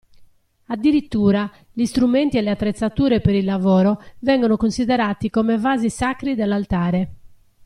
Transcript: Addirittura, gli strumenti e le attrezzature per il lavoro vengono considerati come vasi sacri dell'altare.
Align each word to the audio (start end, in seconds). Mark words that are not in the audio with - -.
Addirittura, 0.65 1.47
gli 1.71 1.85
strumenti 1.85 2.35
e 2.35 2.41
le 2.41 2.49
attrezzature 2.49 3.21
per 3.21 3.35
il 3.35 3.45
lavoro 3.45 4.01
vengono 4.21 4.57
considerati 4.57 5.29
come 5.29 5.59
vasi 5.59 5.91
sacri 5.91 6.33
dell'altare. 6.33 7.13